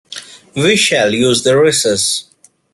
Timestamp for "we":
0.55-0.77